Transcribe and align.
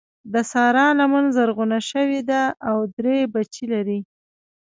د 0.33 0.35
سارا 0.51 0.87
لمن 0.99 1.25
زرغونه 1.35 1.79
شوې 1.89 2.21
ده 2.29 2.41
او 2.69 2.77
درې 2.97 3.17
بچي 3.33 3.65
لري. 3.73 3.99